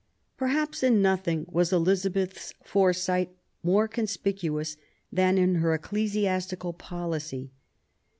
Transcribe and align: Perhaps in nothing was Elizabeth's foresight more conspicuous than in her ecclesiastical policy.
Perhaps 0.35 0.81
in 0.81 0.99
nothing 0.99 1.45
was 1.47 1.71
Elizabeth's 1.71 2.55
foresight 2.63 3.35
more 3.61 3.87
conspicuous 3.87 4.75
than 5.11 5.37
in 5.37 5.53
her 5.61 5.75
ecclesiastical 5.75 6.73
policy. 6.73 7.51